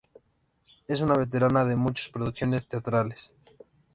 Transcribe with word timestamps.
Es 0.87 1.01
una 1.01 1.15
veterana 1.15 1.63
de 1.63 1.75
muchas 1.75 2.09
producciones 2.09 2.67
teatrales. 2.67 3.29